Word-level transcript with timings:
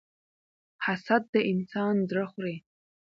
حسد 0.85 1.23
د 1.33 1.35
انسان 1.51 1.95
زړه 2.09 2.25
خوري. 2.31 2.57